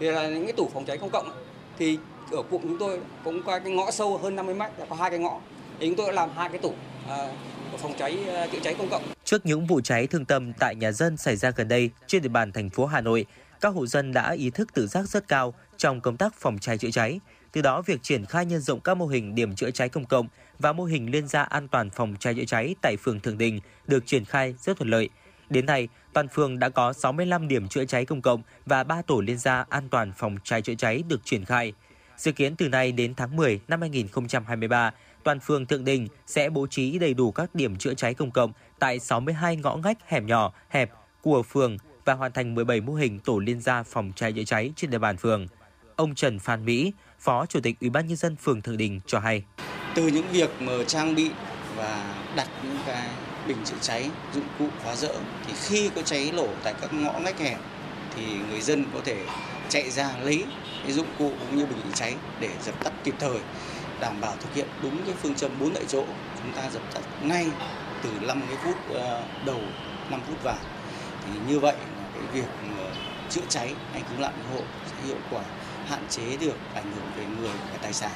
[0.00, 1.44] thì là những cái tủ phòng cháy công cộng ấy,
[1.78, 1.98] thì
[2.32, 5.10] ở cụm chúng tôi cũng có cái ngõ sâu hơn 50 mét là có hai
[5.10, 5.40] cái ngõ.
[5.80, 7.30] Thì chúng tôi đã làm hai cái tủ uh,
[7.78, 8.18] phòng cháy
[8.52, 9.02] chữa cháy công cộng.
[9.24, 12.28] Trước những vụ cháy thương tâm tại nhà dân xảy ra gần đây trên địa
[12.28, 13.26] bàn thành phố Hà Nội,
[13.60, 16.78] các hộ dân đã ý thức tự giác rất cao trong công tác phòng cháy
[16.78, 17.20] chữa cháy.
[17.54, 20.28] Từ đó, việc triển khai nhân rộng các mô hình điểm chữa cháy công cộng
[20.58, 23.60] và mô hình liên gia an toàn phòng cháy chữa cháy tại phường Thường Đình
[23.86, 25.08] được triển khai rất thuận lợi.
[25.50, 29.20] Đến nay, toàn phường đã có 65 điểm chữa cháy công cộng và 3 tổ
[29.20, 31.72] liên gia an toàn phòng cháy chữa cháy được triển khai.
[32.16, 34.92] Dự kiến từ nay đến tháng 10 năm 2023,
[35.22, 38.52] toàn phường Thượng Đình sẽ bố trí đầy đủ các điểm chữa cháy công cộng
[38.78, 40.90] tại 62 ngõ ngách hẻm nhỏ, hẹp
[41.22, 44.72] của phường và hoàn thành 17 mô hình tổ liên gia phòng cháy chữa cháy
[44.76, 45.46] trên địa bàn phường.
[45.96, 46.92] Ông Trần Phan Mỹ,
[47.24, 49.42] Phó Chủ tịch Ủy ban nhân dân phường Thượng Đình cho hay.
[49.94, 51.30] Từ những việc mà trang bị
[51.76, 53.08] và đặt những cái
[53.48, 55.14] bình chữa cháy, dụng cụ phá rỡ
[55.46, 57.58] thì khi có cháy nổ tại các ngõ ngách hẻm
[58.16, 59.16] thì người dân có thể
[59.68, 60.44] chạy ra lấy
[60.82, 63.38] cái dụng cụ cũng như bình chữa cháy để dập tắt kịp thời
[64.00, 66.04] đảm bảo thực hiện đúng cái phương châm bốn tại chỗ
[66.42, 67.46] chúng ta dập tắt ngay
[68.02, 69.60] từ 5 cái phút ờ, đầu
[70.10, 70.58] 5 phút vào
[71.24, 72.48] thì như vậy là cái việc
[73.30, 75.42] chữa cháy hay cứu nạn cứu hộ sẽ hiệu quả
[75.86, 78.10] hạn chế được ảnh hưởng về người và tài sản.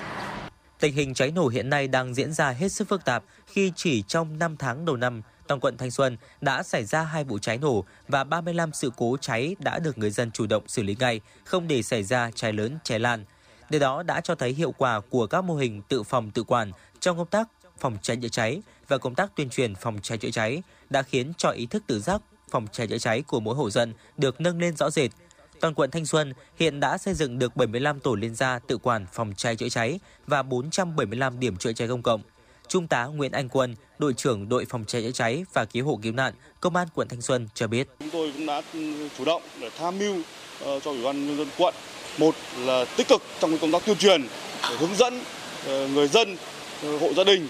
[0.80, 4.02] Tình hình cháy nổ hiện nay đang diễn ra hết sức phức tạp khi chỉ
[4.02, 7.58] trong 5 tháng đầu năm, toàn quận Thanh Xuân đã xảy ra hai vụ cháy
[7.58, 11.20] nổ và 35 sự cố cháy đã được người dân chủ động xử lý ngay,
[11.44, 13.24] không để xảy ra cháy lớn, cháy lan.
[13.70, 16.72] Điều đó đã cho thấy hiệu quả của các mô hình tự phòng tự quản
[17.00, 20.30] trong công tác phòng cháy chữa cháy và công tác tuyên truyền phòng cháy chữa
[20.30, 23.70] cháy đã khiến cho ý thức tự giác phòng cháy chữa cháy của mỗi hộ
[23.70, 25.10] dân được nâng lên rõ rệt.
[25.60, 29.06] Toàn quận Thanh Xuân hiện đã xây dựng được 75 tổ liên gia tự quản
[29.12, 32.20] phòng cháy chữa cháy và 475 điểm chữa cháy công cộng.
[32.68, 35.98] Trung tá Nguyễn Anh Quân, đội trưởng đội phòng cháy chữa cháy và cứu hộ
[36.02, 37.88] cứu nạn, công an quận Thanh Xuân cho biết.
[37.98, 40.16] Chúng tôi cũng đã ừ, chủ động để tham mưu
[40.64, 41.74] ờ, cho ủy ban nhân dân quận
[42.18, 44.22] một là tích cực trong công tác tuyên truyền
[44.70, 45.20] để hướng dẫn
[45.66, 46.36] ờ, người dân,
[46.82, 47.48] ờ, hộ gia đình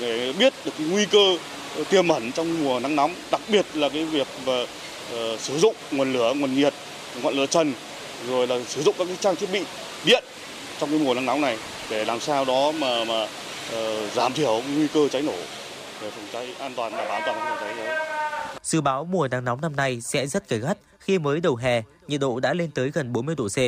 [0.00, 1.36] để biết được cái nguy cơ
[1.90, 5.74] tiềm ẩn trong mùa nắng nóng, đặc biệt là cái việc và, uh, sử dụng
[5.90, 6.74] nguồn lửa, nguồn nhiệt,
[7.22, 7.72] ngọn lửa trần,
[8.28, 9.64] rồi là sử dụng các cái trang thiết bị
[10.04, 10.24] điện
[10.80, 11.58] trong cái mùa nắng nóng này
[11.90, 15.36] để làm sao đó mà mà uh, giảm thiểu nguy cơ cháy nổ
[16.02, 18.06] để phòng cháy an toàn đảm bảo an toàn phòng cháy đấy.
[18.62, 21.82] Dự báo mùa nắng nóng năm nay sẽ rất gay gắt khi mới đầu hè,
[22.08, 23.58] nhiệt độ đã lên tới gần 40 độ C.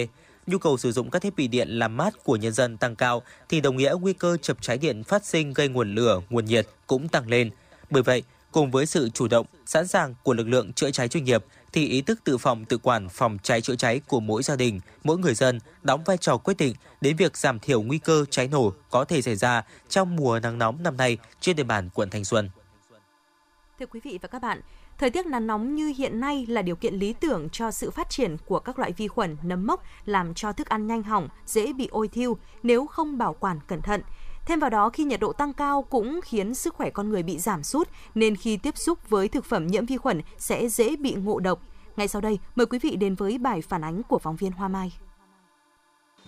[0.46, 3.22] Nhu cầu sử dụng các thiết bị điện làm mát của nhân dân tăng cao
[3.48, 6.66] thì đồng nghĩa nguy cơ chập cháy điện phát sinh gây nguồn lửa, nguồn nhiệt
[6.86, 7.50] cũng tăng lên.
[7.90, 11.24] Bởi vậy, cùng với sự chủ động, sẵn sàng của lực lượng chữa cháy chuyên
[11.24, 14.56] nghiệp thì ý thức tự phòng tự quản phòng cháy chữa cháy của mỗi gia
[14.56, 18.24] đình, mỗi người dân đóng vai trò quyết định đến việc giảm thiểu nguy cơ
[18.30, 21.88] cháy nổ có thể xảy ra trong mùa nắng nóng năm nay trên địa bàn
[21.94, 22.50] quận Thanh Xuân.
[23.78, 24.60] Thưa quý vị và các bạn,
[24.98, 28.10] thời tiết nắng nóng như hiện nay là điều kiện lý tưởng cho sự phát
[28.10, 31.72] triển của các loại vi khuẩn, nấm mốc làm cho thức ăn nhanh hỏng, dễ
[31.72, 34.02] bị ôi thiêu nếu không bảo quản cẩn thận.
[34.46, 37.38] Thêm vào đó, khi nhiệt độ tăng cao cũng khiến sức khỏe con người bị
[37.38, 41.14] giảm sút, nên khi tiếp xúc với thực phẩm nhiễm vi khuẩn sẽ dễ bị
[41.14, 41.62] ngộ độc.
[41.96, 44.68] Ngay sau đây, mời quý vị đến với bài phản ánh của phóng viên Hoa
[44.68, 44.92] Mai.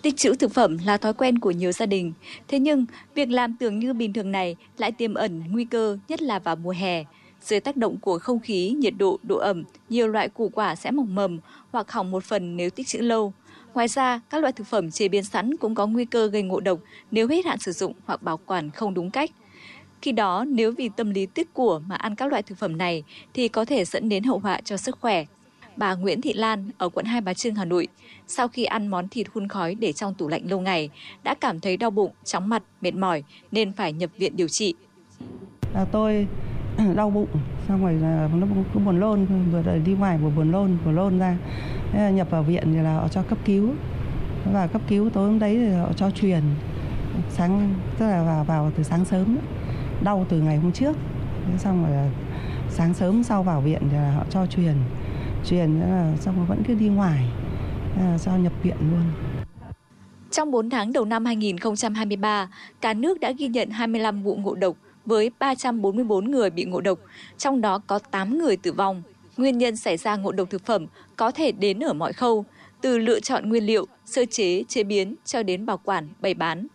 [0.02, 2.12] Tích trữ thực phẩm là thói quen của nhiều gia đình.
[2.48, 6.22] Thế nhưng, việc làm tưởng như bình thường này lại tiềm ẩn nguy cơ, nhất
[6.22, 7.04] là vào mùa hè.
[7.40, 10.90] Dưới tác động của không khí, nhiệt độ, độ ẩm, nhiều loại củ quả sẽ
[10.90, 11.38] mỏng mầm
[11.72, 13.32] hoặc hỏng một phần nếu tích trữ lâu.
[13.74, 16.60] Ngoài ra, các loại thực phẩm chế biến sẵn cũng có nguy cơ gây ngộ
[16.60, 16.78] độc
[17.10, 19.30] nếu hết hạn sử dụng hoặc bảo quản không đúng cách.
[20.02, 23.04] Khi đó, nếu vì tâm lý tiếc của mà ăn các loại thực phẩm này
[23.34, 25.24] thì có thể dẫn đến hậu họa cho sức khỏe.
[25.76, 27.88] Bà Nguyễn Thị Lan ở quận Hai Bà Trưng, Hà Nội,
[28.26, 30.90] sau khi ăn món thịt hun khói để trong tủ lạnh lâu ngày,
[31.22, 34.74] đã cảm thấy đau bụng, chóng mặt, mệt mỏi nên phải nhập viện điều trị.
[35.74, 36.26] À, tôi
[36.96, 37.28] đau bụng
[37.68, 41.18] xong rồi là nó cứ buồn nôn vừa đi ngoài vừa buồn nôn vừa nôn
[41.18, 41.36] ra
[41.94, 43.74] nhập vào viện thì là họ cho cấp cứu.
[44.52, 46.42] Và cấp cứu tối hôm đấy thì họ cho truyền.
[47.30, 49.36] Sáng tức là vào vào từ sáng sớm.
[50.02, 50.96] Đau từ ngày hôm trước.
[51.58, 52.08] Xong rồi là
[52.70, 54.74] sáng sớm sau vào viện thì là họ cho truyền.
[55.44, 57.28] Truyền là xong rồi vẫn cứ đi ngoài.
[58.24, 59.02] Cho nhập viện luôn.
[60.30, 62.48] Trong 4 tháng đầu năm 2023,
[62.80, 64.76] cả nước đã ghi nhận 25 vụ ngộ độc
[65.06, 66.98] với 344 người bị ngộ độc,
[67.38, 69.02] trong đó có 8 người tử vong.
[69.36, 72.44] Nguyên nhân xảy ra ngộ độc thực phẩm có thể đến ở mọi khâu,
[72.80, 76.66] từ lựa chọn nguyên liệu, sơ chế, chế biến cho đến bảo quản, bày bán.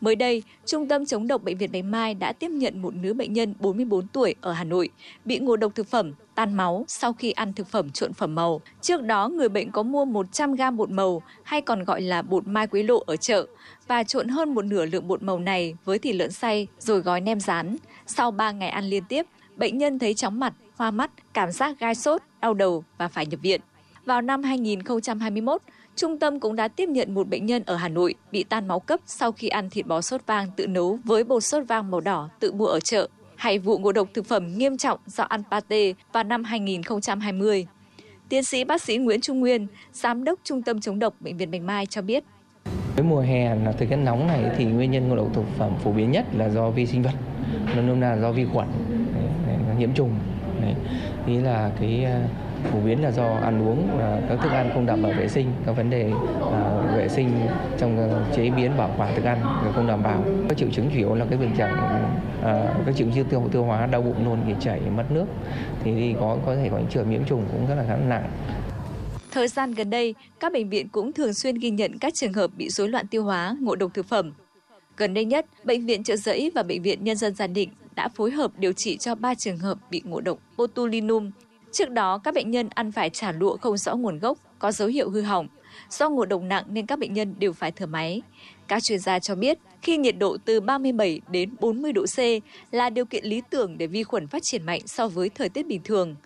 [0.00, 3.14] Mới đây, Trung tâm chống độc Bệnh viện Bạch Mai đã tiếp nhận một nữ
[3.14, 4.88] bệnh nhân 44 tuổi ở Hà Nội
[5.24, 8.60] bị ngộ độc thực phẩm, tan máu sau khi ăn thực phẩm trộn phẩm màu.
[8.80, 12.46] Trước đó, người bệnh có mua 100 g bột màu hay còn gọi là bột
[12.46, 13.46] mai quế lộ ở chợ
[13.86, 17.20] và trộn hơn một nửa lượng bột màu này với thịt lợn xay rồi gói
[17.20, 17.76] nem rán.
[18.06, 21.78] Sau 3 ngày ăn liên tiếp, bệnh nhân thấy chóng mặt, hoa mắt, cảm giác
[21.78, 23.60] gai sốt, đau đầu và phải nhập viện.
[24.06, 25.62] Vào năm 2021,
[25.96, 28.80] Trung tâm cũng đã tiếp nhận một bệnh nhân ở Hà Nội bị tan máu
[28.80, 32.00] cấp sau khi ăn thịt bò sốt vang tự nấu với bột sốt vang màu
[32.00, 35.42] đỏ tự mua ở chợ, hay vụ ngộ độc thực phẩm nghiêm trọng do ăn
[35.50, 37.66] pate vào năm 2020.
[38.28, 41.50] Tiến sĩ bác sĩ Nguyễn Trung Nguyên, Giám đốc Trung tâm chống độc Bệnh viện
[41.50, 42.24] Bạch Mai cho biết.
[42.94, 45.72] Với mùa hè là thời tiết nóng này thì nguyên nhân ngộ độc thực phẩm
[45.84, 47.14] phổ biến nhất là do vi sinh vật,
[47.76, 48.68] nó nôm là do vi khuẩn,
[49.78, 50.10] nhiễm trùng.
[50.62, 50.74] Đấy.
[51.26, 52.20] Ý là cái à,
[52.72, 55.46] phổ biến là do ăn uống và các thức ăn không đảm bảo vệ sinh
[55.66, 57.30] các vấn đề uh, vệ sinh
[57.78, 59.38] trong à, chế biến bảo quản thức ăn
[59.74, 62.02] không đảm bảo các triệu chứng chủ yếu là cái tình trạng
[62.40, 65.26] uh, các triệu chứng tiêu tiêu hóa đau bụng nôn nghỉ chảy mất nước
[65.84, 68.30] thì có có thể có những trường nhiễm trùng cũng rất là khá nặng
[69.30, 72.50] Thời gian gần đây, các bệnh viện cũng thường xuyên ghi nhận các trường hợp
[72.56, 74.32] bị rối loạn tiêu hóa, ngộ độc thực phẩm.
[74.96, 77.70] Gần đây nhất, Bệnh viện Trợ Giấy và Bệnh viện Nhân dân Gia Định
[78.00, 81.30] đã phối hợp điều trị cho 3 trường hợp bị ngộ độc botulinum
[81.72, 84.88] Trước đó, các bệnh nhân ăn phải chả lụa không rõ nguồn gốc, có dấu
[84.88, 85.48] hiệu hư hỏng.
[85.90, 88.22] Do ngộ độc nặng nên các bệnh nhân đều phải thở máy.
[88.68, 92.18] Các chuyên gia cho biết, khi nhiệt độ từ 37 đến 40 độ C
[92.70, 95.66] là điều kiện lý tưởng để vi khuẩn phát triển mạnh so với thời tiết
[95.66, 96.16] bình thường.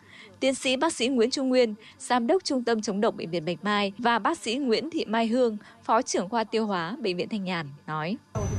[0.41, 3.45] Tiến sĩ bác sĩ Nguyễn Trung Nguyên, Giám đốc Trung tâm chống độc Bệnh viện
[3.45, 7.17] Bạch Mai và bác sĩ Nguyễn Thị Mai Hương, Phó trưởng khoa tiêu hóa Bệnh
[7.17, 8.17] viện Thanh Nhàn nói.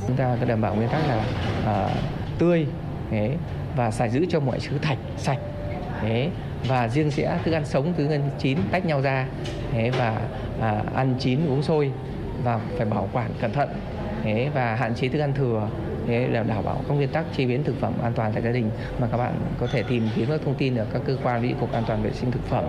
[0.07, 1.25] Chúng ta đảm bảo nguyên tắc là
[1.85, 2.67] uh, tươi
[3.75, 5.39] và xài giữ cho mọi thứ thạch, sạch.
[6.03, 6.29] Đấy.
[6.67, 9.27] và riêng sẽ thức ăn sống thứ ăn chín tách nhau ra
[9.73, 9.91] Đấy.
[9.91, 10.21] và
[10.61, 11.91] à, ăn chín uống sôi
[12.43, 13.69] và phải bảo quản cẩn thận
[14.25, 14.49] Đấy.
[14.53, 15.69] và hạn chế thức ăn thừa
[16.07, 18.51] thế là đảm bảo các nguyên tắc chế biến thực phẩm an toàn tại gia
[18.51, 21.47] đình mà các bạn có thể tìm kiếm các thông tin ở các cơ quan
[21.47, 22.63] như cục an toàn vệ sinh thực phẩm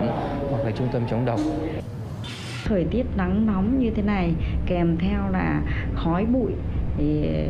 [0.51, 1.39] hoặc là trung tâm chống độc
[2.65, 4.31] thời tiết nắng nóng như thế này
[4.65, 5.61] kèm theo là
[5.95, 6.51] khói bụi
[6.97, 7.43] thì ờ,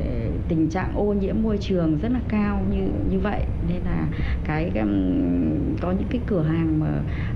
[0.47, 3.41] tình trạng ô nhiễm môi trường rất là cao như như vậy.
[3.69, 4.07] Nên là
[4.43, 4.71] cái
[5.81, 6.87] có những cái cửa hàng mà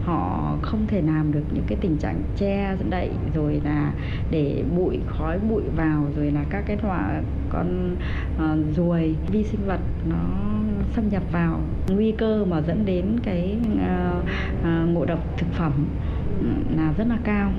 [0.04, 3.94] họ không thể làm được những cái tình trạng che đậy rồi là
[4.32, 7.96] để bụi khói bụi vào rồi là các cái loại con
[8.36, 10.18] uh, ruồi vi sinh vật nó
[10.96, 11.60] xâm nhập vào.
[11.90, 14.24] Nguy cơ mà dẫn đến cái uh,
[14.62, 15.72] uh, ngộ độc thực phẩm
[16.78, 17.52] là rất là cao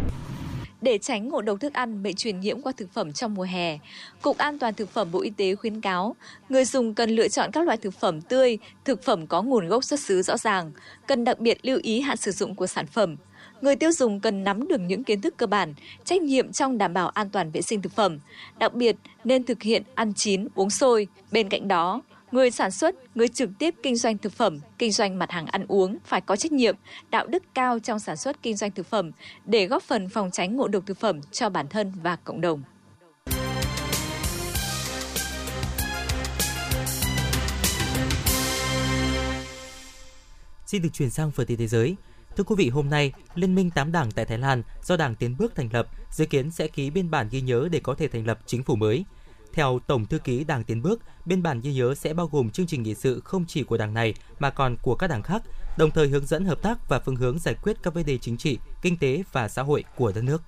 [0.82, 3.78] để tránh ngộ độc thức ăn bệnh truyền nhiễm qua thực phẩm trong mùa hè.
[4.22, 6.16] Cục An toàn thực phẩm Bộ Y tế khuyến cáo
[6.48, 9.84] người dùng cần lựa chọn các loại thực phẩm tươi, thực phẩm có nguồn gốc
[9.84, 10.72] xuất xứ rõ ràng,
[11.06, 13.16] cần đặc biệt lưu ý hạn sử dụng của sản phẩm.
[13.60, 16.94] Người tiêu dùng cần nắm được những kiến thức cơ bản, trách nhiệm trong đảm
[16.94, 18.18] bảo an toàn vệ sinh thực phẩm.
[18.58, 21.06] Đặc biệt nên thực hiện ăn chín, uống sôi.
[21.32, 25.18] Bên cạnh đó, Người sản xuất, người trực tiếp kinh doanh thực phẩm, kinh doanh
[25.18, 26.76] mặt hàng ăn uống phải có trách nhiệm,
[27.10, 29.10] đạo đức cao trong sản xuất kinh doanh thực phẩm
[29.44, 32.62] để góp phần phòng tránh ngộ độc thực phẩm cho bản thân và cộng đồng.
[40.66, 41.96] Xin được chuyển sang phần tin thế giới.
[42.36, 45.36] Thưa quý vị, hôm nay, Liên minh 8 đảng tại Thái Lan do Đảng Tiến
[45.38, 48.26] bước thành lập dự kiến sẽ ký biên bản ghi nhớ để có thể thành
[48.26, 49.04] lập chính phủ mới.
[49.52, 52.66] Theo Tổng thư ký Đảng Tiến bước, biên bản ghi nhớ sẽ bao gồm chương
[52.66, 55.42] trình nghị sự không chỉ của đảng này mà còn của các đảng khác,
[55.78, 58.36] đồng thời hướng dẫn hợp tác và phương hướng giải quyết các vấn đề chính
[58.36, 60.42] trị, kinh tế và xã hội của đất nước.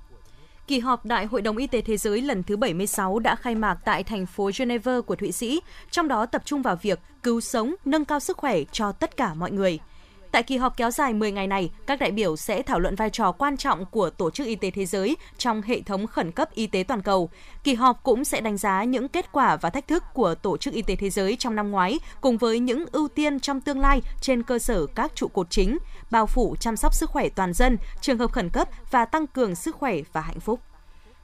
[0.67, 3.79] Kỳ họp Đại hội đồng Y tế Thế giới lần thứ 76 đã khai mạc
[3.85, 7.75] tại thành phố Geneva của Thụy Sĩ, trong đó tập trung vào việc cứu sống,
[7.85, 9.79] nâng cao sức khỏe cho tất cả mọi người–
[10.35, 13.11] Tại kỳ họp kéo dài 10 ngày này, các đại biểu sẽ thảo luận vai
[13.11, 16.55] trò quan trọng của Tổ chức Y tế Thế giới trong hệ thống khẩn cấp
[16.55, 17.31] y tế toàn cầu.
[17.65, 20.75] Kỳ họp cũng sẽ đánh giá những kết quả và thách thức của Tổ chức
[20.75, 24.03] Y tế Thế giới trong năm ngoái cùng với những ưu tiên trong tương lai
[24.21, 25.79] trên cơ sở các trụ cột chính,
[26.11, 29.55] bao phủ chăm sóc sức khỏe toàn dân, trường hợp khẩn cấp và tăng cường
[29.55, 30.61] sức khỏe và hạnh phúc.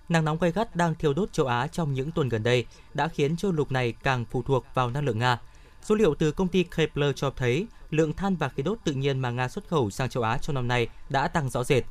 [0.08, 3.08] Nắng nóng gay gắt đang thiêu đốt châu Á trong những tuần gần đây đã
[3.08, 5.38] khiến châu lục này càng phụ thuộc vào năng lượng Nga.
[5.82, 9.18] Số liệu từ công ty Kepler cho thấy lượng than và khí đốt tự nhiên
[9.18, 11.84] mà Nga xuất khẩu sang châu Á trong năm nay đã tăng rõ rệt.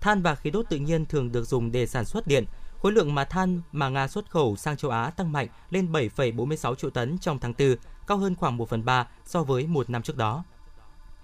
[0.00, 2.44] Than và khí đốt tự nhiên thường được dùng để sản xuất điện.
[2.82, 6.74] Khối lượng mà than mà Nga xuất khẩu sang châu Á tăng mạnh lên 7,46
[6.74, 7.76] triệu tấn trong tháng 4,
[8.06, 10.44] cao hơn khoảng 1 phần 3 so với một năm trước đó.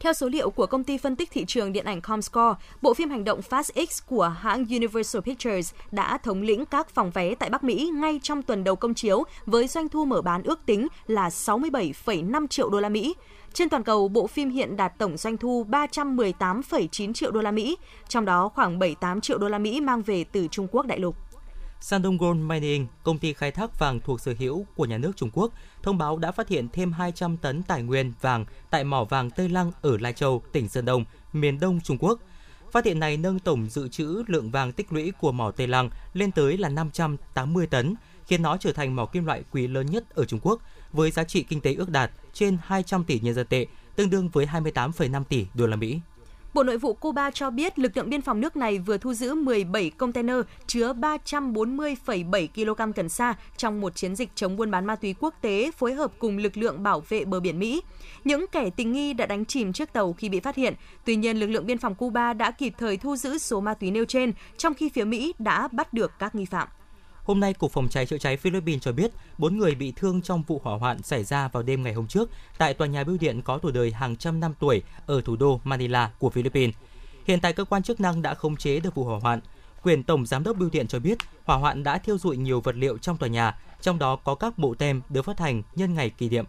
[0.00, 3.10] Theo số liệu của công ty phân tích thị trường điện ảnh Comscore, bộ phim
[3.10, 7.50] hành động Fast X của hãng Universal Pictures đã thống lĩnh các phòng vé tại
[7.50, 10.88] Bắc Mỹ ngay trong tuần đầu công chiếu với doanh thu mở bán ước tính
[11.06, 13.14] là 67,5 triệu đô la Mỹ.
[13.52, 17.76] Trên toàn cầu, bộ phim hiện đạt tổng doanh thu 318,9 triệu đô la Mỹ,
[18.08, 21.16] trong đó khoảng 78 triệu đô la Mỹ mang về từ Trung Quốc đại lục.
[21.80, 25.30] Sandong Gold Mining, công ty khai thác vàng thuộc sở hữu của nhà nước Trung
[25.32, 25.52] Quốc,
[25.88, 29.48] thông báo đã phát hiện thêm 200 tấn tài nguyên vàng tại mỏ vàng Tây
[29.48, 32.20] Lăng ở Lai Châu, tỉnh Sơn Đông, miền Đông Trung Quốc.
[32.72, 35.90] Phát hiện này nâng tổng dự trữ lượng vàng tích lũy của mỏ Tây Lăng
[36.12, 37.94] lên tới là 580 tấn,
[38.26, 41.24] khiến nó trở thành mỏ kim loại quý lớn nhất ở Trung Quốc, với giá
[41.24, 45.24] trị kinh tế ước đạt trên 200 tỷ nhân dân tệ, tương đương với 28,5
[45.24, 46.00] tỷ đô la Mỹ.
[46.58, 49.34] Bộ Nội vụ Cuba cho biết lực lượng biên phòng nước này vừa thu giữ
[49.34, 54.96] 17 container chứa 340,7 kg cần sa trong một chiến dịch chống buôn bán ma
[54.96, 57.82] túy quốc tế phối hợp cùng lực lượng bảo vệ bờ biển Mỹ.
[58.24, 60.74] Những kẻ tình nghi đã đánh chìm chiếc tàu khi bị phát hiện.
[61.04, 63.90] Tuy nhiên, lực lượng biên phòng Cuba đã kịp thời thu giữ số ma túy
[63.90, 66.68] nêu trên, trong khi phía Mỹ đã bắt được các nghi phạm.
[67.28, 70.42] Hôm nay, Cục Phòng cháy chữa cháy Philippines cho biết 4 người bị thương trong
[70.42, 73.42] vụ hỏa hoạn xảy ra vào đêm ngày hôm trước tại tòa nhà bưu điện
[73.42, 76.74] có tuổi đời hàng trăm năm tuổi ở thủ đô Manila của Philippines.
[77.24, 79.40] Hiện tại cơ quan chức năng đã khống chế được vụ hỏa hoạn.
[79.82, 82.76] Quyền Tổng Giám đốc Bưu điện cho biết hỏa hoạn đã thiêu dụi nhiều vật
[82.76, 86.10] liệu trong tòa nhà, trong đó có các bộ tem được phát hành nhân ngày
[86.10, 86.44] kỷ niệm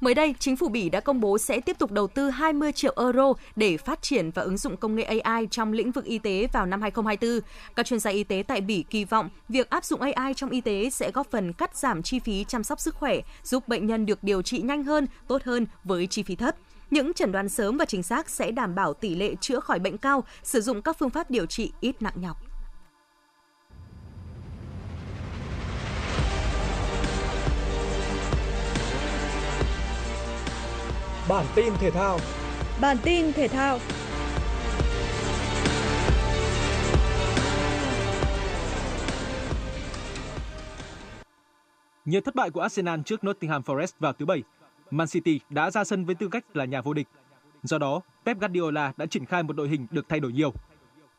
[0.00, 2.94] Mới đây, chính phủ Bỉ đã công bố sẽ tiếp tục đầu tư 20 triệu
[2.96, 6.48] euro để phát triển và ứng dụng công nghệ AI trong lĩnh vực y tế
[6.52, 7.40] vào năm 2024.
[7.76, 10.60] Các chuyên gia y tế tại Bỉ kỳ vọng việc áp dụng AI trong y
[10.60, 14.06] tế sẽ góp phần cắt giảm chi phí chăm sóc sức khỏe, giúp bệnh nhân
[14.06, 16.56] được điều trị nhanh hơn, tốt hơn với chi phí thấp.
[16.90, 19.98] Những chẩn đoán sớm và chính xác sẽ đảm bảo tỷ lệ chữa khỏi bệnh
[19.98, 22.45] cao, sử dụng các phương pháp điều trị ít nặng nhọc.
[31.28, 32.18] Bản tin thể thao.
[32.80, 33.78] Bản tin thể thao.
[42.04, 44.42] Nhờ thất bại của Arsenal trước Nottingham Forest vào thứ Bảy,
[44.90, 47.08] Man City đã ra sân với tư cách là nhà vô địch.
[47.62, 50.52] Do đó, Pep Guardiola đã triển khai một đội hình được thay đổi nhiều.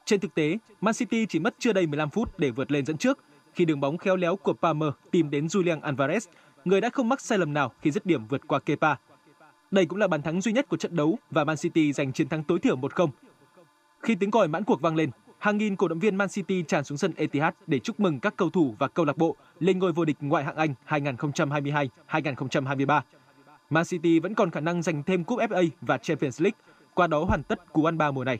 [0.05, 2.97] Trên thực tế, Man City chỉ mất chưa đầy 15 phút để vượt lên dẫn
[2.97, 3.19] trước
[3.53, 6.27] khi đường bóng khéo léo của Palmer tìm đến Julian Alvarez,
[6.65, 8.95] người đã không mắc sai lầm nào khi dứt điểm vượt qua Kepa.
[9.71, 12.29] Đây cũng là bàn thắng duy nhất của trận đấu và Man City giành chiến
[12.29, 13.09] thắng tối thiểu 1-0.
[14.01, 16.83] Khi tiếng còi mãn cuộc vang lên, hàng nghìn cổ động viên Man City tràn
[16.83, 19.91] xuống sân Etihad để chúc mừng các cầu thủ và câu lạc bộ lên ngôi
[19.91, 20.73] vô địch ngoại hạng Anh
[22.07, 23.01] 2022-2023.
[23.69, 26.57] Man City vẫn còn khả năng giành thêm cúp FA và Champions League,
[26.93, 28.39] qua đó hoàn tất cú ăn ba mùa này.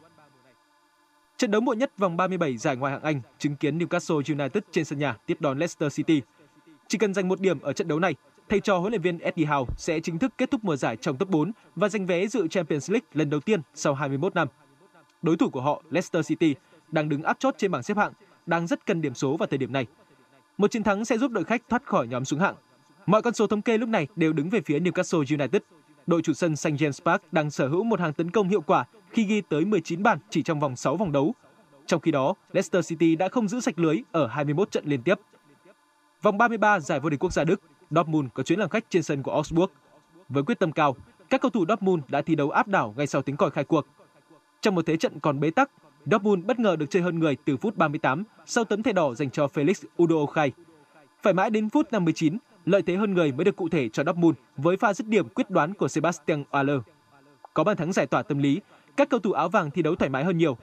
[1.37, 4.85] Trận đấu muộn nhất vòng 37 giải ngoại hạng Anh chứng kiến Newcastle United trên
[4.85, 6.21] sân nhà tiếp đón Leicester City.
[6.87, 8.15] Chỉ cần giành một điểm ở trận đấu này
[8.49, 11.17] thầy trò huấn luyện viên Eddie Howe sẽ chính thức kết thúc mùa giải trong
[11.17, 14.47] top 4 và giành vé dự Champions League lần đầu tiên sau 21 năm.
[15.21, 16.55] Đối thủ của họ, Leicester City,
[16.91, 18.13] đang đứng áp chót trên bảng xếp hạng,
[18.45, 19.85] đang rất cần điểm số vào thời điểm này.
[20.57, 22.55] Một chiến thắng sẽ giúp đội khách thoát khỏi nhóm xuống hạng.
[23.05, 25.61] Mọi con số thống kê lúc này đều đứng về phía Newcastle United.
[26.07, 28.85] Đội chủ sân St James Park đang sở hữu một hàng tấn công hiệu quả
[29.09, 31.33] khi ghi tới 19 bàn chỉ trong vòng 6 vòng đấu.
[31.85, 35.15] Trong khi đó, Leicester City đã không giữ sạch lưới ở 21 trận liên tiếp.
[36.21, 39.23] Vòng 33 giải vô địch quốc gia Đức, Dortmund có chuyến làm khách trên sân
[39.23, 39.71] của Augsburg.
[40.29, 40.95] Với quyết tâm cao,
[41.29, 43.87] các cầu thủ Dortmund đã thi đấu áp đảo ngay sau tiếng còi khai cuộc.
[44.61, 45.71] Trong một thế trận còn bế tắc,
[46.05, 49.29] Dortmund bất ngờ được chơi hơn người từ phút 38 sau tấm thẻ đỏ dành
[49.29, 50.51] cho Felix Udokai.
[51.21, 54.37] Phải mãi đến phút 59, lợi thế hơn người mới được cụ thể cho Dortmund
[54.57, 56.79] với pha dứt điểm quyết đoán của Sebastian Aller.
[57.53, 58.61] Có bàn thắng giải tỏa tâm lý,
[58.97, 60.57] các cầu thủ áo vàng thi đấu thoải mái hơn nhiều.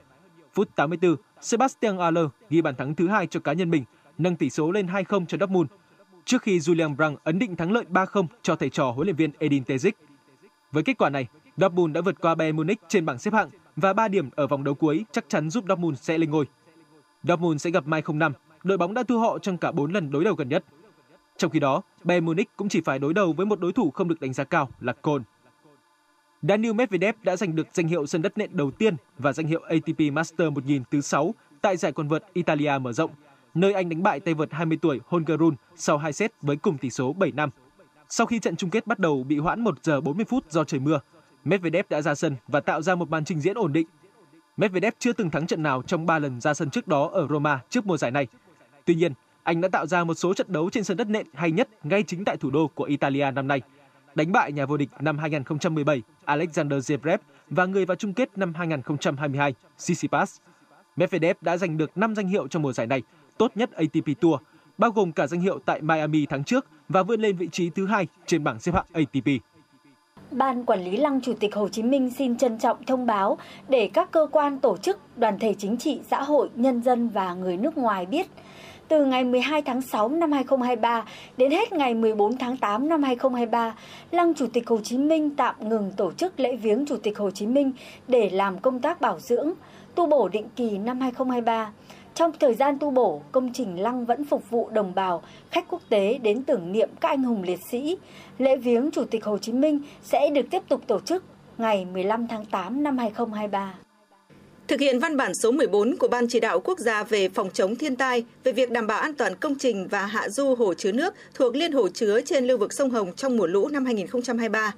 [0.53, 3.83] Phút 84, Sebastian Aller ghi bàn thắng thứ hai cho cá nhân mình,
[4.17, 5.69] nâng tỷ số lên 2-0 cho Dortmund
[6.25, 9.31] trước khi Julian Brand ấn định thắng lợi 3-0 cho thầy trò huấn luyện viên
[9.39, 9.91] Edin Terzic.
[10.71, 13.93] Với kết quả này, Dortmund đã vượt qua Bayern Munich trên bảng xếp hạng và
[13.93, 16.45] 3 điểm ở vòng đấu cuối chắc chắn giúp Dortmund sẽ lên ngôi.
[17.23, 18.33] Dortmund sẽ gặp Mai 05,
[18.63, 20.65] đội bóng đã thua họ trong cả 4 lần đối đầu gần nhất.
[21.37, 24.07] Trong khi đó, Bayern Munich cũng chỉ phải đối đầu với một đối thủ không
[24.07, 25.25] được đánh giá cao là Cologne.
[26.41, 29.61] Daniel Medvedev đã giành được danh hiệu sân đất nện đầu tiên và danh hiệu
[29.61, 33.11] ATP Master 1000 thứ 6 tại giải quần vợt Italia mở rộng
[33.55, 36.77] nơi anh đánh bại tay vợt 20 tuổi Holger Rune sau 2 set với cùng
[36.77, 37.49] tỷ số 7 năm.
[38.09, 40.79] Sau khi trận chung kết bắt đầu bị hoãn 1 giờ 40 phút do trời
[40.79, 40.99] mưa,
[41.43, 43.87] Medvedev đã ra sân và tạo ra một màn trình diễn ổn định.
[44.57, 47.59] Medvedev chưa từng thắng trận nào trong 3 lần ra sân trước đó ở Roma
[47.69, 48.27] trước mùa giải này.
[48.85, 49.13] Tuy nhiên,
[49.43, 52.03] anh đã tạo ra một số trận đấu trên sân đất nện hay nhất ngay
[52.03, 53.61] chính tại thủ đô của Italia năm nay.
[54.15, 57.17] đánh bại nhà vô địch năm 2017 Alexander Zverev
[57.49, 60.37] và người vào chung kết năm 2022 Tsitsipas.
[60.95, 63.01] Medvedev đã giành được 5 danh hiệu trong mùa giải này,
[63.37, 64.41] tốt nhất ATP Tour,
[64.77, 67.85] bao gồm cả danh hiệu tại Miami tháng trước và vươn lên vị trí thứ
[67.85, 69.27] hai trên bảng xếp hạng ATP.
[70.31, 73.37] Ban Quản lý Lăng Chủ tịch Hồ Chí Minh xin trân trọng thông báo
[73.69, 77.33] để các cơ quan tổ chức, đoàn thể chính trị, xã hội, nhân dân và
[77.33, 78.27] người nước ngoài biết
[78.87, 81.05] từ ngày 12 tháng 6 năm 2023
[81.37, 83.75] đến hết ngày 14 tháng 8 năm 2023,
[84.11, 87.31] Lăng Chủ tịch Hồ Chí Minh tạm ngừng tổ chức lễ viếng Chủ tịch Hồ
[87.31, 87.71] Chí Minh
[88.07, 89.51] để làm công tác bảo dưỡng,
[89.95, 91.71] tu bổ định kỳ năm 2023.
[92.15, 95.81] Trong thời gian tu bổ, công trình lăng vẫn phục vụ đồng bào, khách quốc
[95.89, 97.97] tế đến tưởng niệm các anh hùng liệt sĩ.
[98.37, 101.23] Lễ viếng Chủ tịch Hồ Chí Minh sẽ được tiếp tục tổ chức
[101.57, 103.73] ngày 15 tháng 8 năm 2023.
[104.67, 107.75] Thực hiện văn bản số 14 của Ban chỉ đạo quốc gia về phòng chống
[107.75, 110.91] thiên tai về việc đảm bảo an toàn công trình và hạ du hồ chứa
[110.91, 114.73] nước thuộc liên hồ chứa trên lưu vực sông Hồng trong mùa lũ năm 2023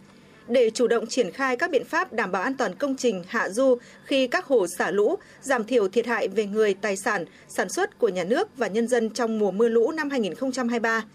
[0.47, 3.49] để chủ động triển khai các biện pháp đảm bảo an toàn công trình hạ
[3.49, 7.69] du khi các hồ xả lũ, giảm thiểu thiệt hại về người, tài sản, sản
[7.69, 11.05] xuất của nhà nước và nhân dân trong mùa mưa lũ năm 2023.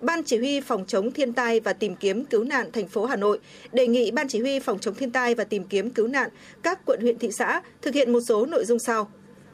[0.00, 3.16] Ban Chỉ huy Phòng chống thiên tai và tìm kiếm cứu nạn thành phố Hà
[3.16, 3.38] Nội
[3.72, 6.30] đề nghị Ban Chỉ huy Phòng chống thiên tai và tìm kiếm cứu nạn
[6.62, 9.10] các quận huyện thị xã thực hiện một số nội dung sau.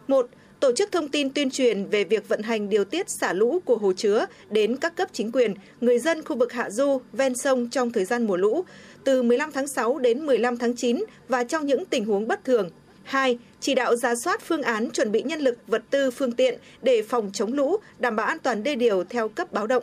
[0.09, 0.29] 1.
[0.65, 3.77] Tổ chức thông tin tuyên truyền về việc vận hành điều tiết xả lũ của
[3.77, 7.69] hồ chứa đến các cấp chính quyền, người dân khu vực hạ du, ven sông
[7.71, 8.65] trong thời gian mùa lũ,
[9.05, 12.71] từ 15 tháng 6 đến 15 tháng 9 và trong những tình huống bất thường.
[13.03, 13.39] 2.
[13.61, 17.03] Chỉ đạo ra soát phương án chuẩn bị nhân lực, vật tư, phương tiện để
[17.03, 19.83] phòng chống lũ, đảm bảo an toàn đê điều theo cấp báo động.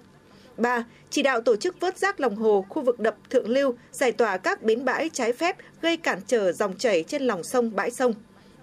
[0.57, 0.85] 3.
[1.09, 4.37] Chỉ đạo tổ chức vớt rác lòng hồ, khu vực đập thượng lưu, giải tỏa
[4.37, 8.13] các bến bãi trái phép gây cản trở dòng chảy trên lòng sông, bãi sông.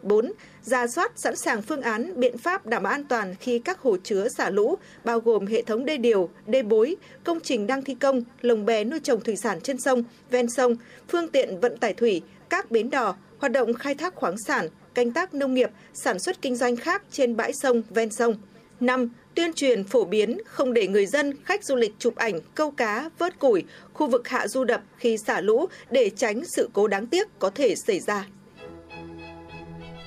[0.02, 0.32] 4.
[0.62, 3.96] Ra soát sẵn sàng phương án, biện pháp đảm bảo an toàn khi các hồ
[4.04, 7.94] chứa xả lũ, bao gồm hệ thống đê điều, đê bối, công trình đang thi
[7.94, 10.76] công, lồng bè nuôi trồng thủy sản trên sông, ven sông,
[11.08, 15.12] phương tiện vận tải thủy, các bến đò, hoạt động khai thác khoáng sản, canh
[15.12, 18.34] tác nông nghiệp, sản xuất kinh doanh khác trên bãi sông, ven sông.
[18.80, 19.10] 5.
[19.34, 23.10] Tuyên truyền phổ biến không để người dân, khách du lịch chụp ảnh, câu cá,
[23.18, 27.06] vớt củi, khu vực hạ du đập khi xả lũ để tránh sự cố đáng
[27.06, 28.26] tiếc có thể xảy ra.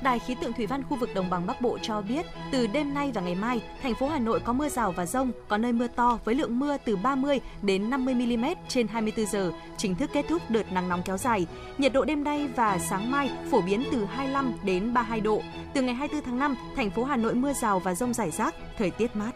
[0.02, 2.94] Đài khí tượng thủy văn khu vực đồng bằng Bắc Bộ cho biết, từ đêm
[2.94, 5.74] nay và ngày mai, thành phố Hà Nội có mưa rào và rông, có nơi
[5.74, 10.10] mưa to với lượng mưa từ 30 đến 50 mm trên 24 giờ, chính thức
[10.14, 11.48] kết thúc đợt nắng nóng kéo dài.
[11.78, 15.42] Nhiệt độ đêm nay và sáng mai phổ biến từ 25 đến 32 độ.
[15.74, 18.56] Từ ngày 24 tháng 5, thành phố Hà Nội mưa rào và rông rải rác,
[18.78, 19.32] thời tiết mát.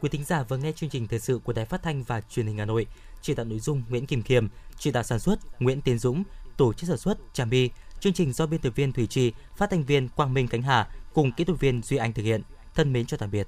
[0.00, 2.46] Quý thính giả vừa nghe chương trình thời sự của Đài Phát thanh và Truyền
[2.46, 2.86] hình Hà Nội.
[3.22, 6.22] Chỉ đạo nội dung Nguyễn Kim Khiêm, chỉ đạo sản xuất Nguyễn Tiến Dũng,
[6.56, 7.70] tổ chức sản xuất Trà My.
[8.00, 10.88] Chương trình do biên tập viên Thủy Trì, phát thanh viên Quang Minh Khánh Hà
[11.14, 12.42] cùng kỹ thuật viên Duy Anh thực hiện.
[12.74, 13.46] Thân mến chào tạm biệt.